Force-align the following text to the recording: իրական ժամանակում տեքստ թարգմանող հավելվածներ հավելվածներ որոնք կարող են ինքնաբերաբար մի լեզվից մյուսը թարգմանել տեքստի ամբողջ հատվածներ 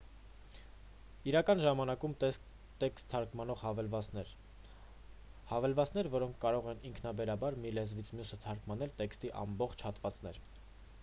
իրական 1.31 1.59
ժամանակում 1.63 2.15
տեքստ 2.23 3.03
թարգմանող 3.11 3.61
հավելվածներ 3.65 4.31
հավելվածներ 5.51 6.11
որոնք 6.17 6.41
կարող 6.47 6.71
են 6.73 6.83
ինքնաբերաբար 6.91 7.61
մի 7.67 7.75
լեզվից 7.81 8.13
մյուսը 8.21 8.41
թարգմանել 8.47 8.97
տեքստի 9.05 9.35
ամբողջ 9.45 9.89
հատվածներ 9.91 10.45